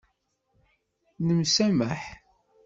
Nemsamaḥ. 1.25 2.01